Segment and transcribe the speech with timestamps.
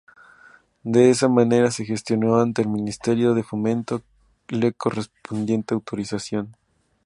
[0.81, 4.01] De esa manera, se gestionó ante el Ministerio de Fomento
[4.47, 6.55] la correspondiente autorización.